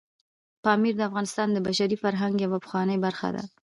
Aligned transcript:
پامیر 0.63 0.93
د 0.97 1.01
افغانستان 1.09 1.47
د 1.51 1.57
بشري 1.67 1.97
فرهنګ 2.03 2.35
یوه 2.45 2.57
پخوانۍ 2.63 2.97
برخه 3.05 3.29
ده. 3.35 3.43